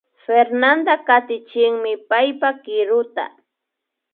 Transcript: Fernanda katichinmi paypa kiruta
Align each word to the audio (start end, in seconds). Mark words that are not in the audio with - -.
Fernanda 0.27 0.93
katichinmi 1.09 1.91
paypa 2.09 2.49
kiruta 2.63 3.25